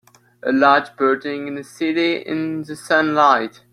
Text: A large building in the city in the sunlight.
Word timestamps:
A 0.41 0.51
large 0.51 0.95
building 0.97 1.47
in 1.47 1.53
the 1.53 1.63
city 1.63 2.15
in 2.15 2.63
the 2.63 2.75
sunlight. 2.75 3.61